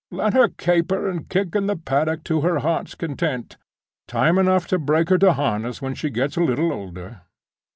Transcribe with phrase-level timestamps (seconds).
[0.09, 3.57] Let her caper and kick in the paddock to her heart's content.
[4.07, 7.21] Time enough to break her to harness when she gets a little older."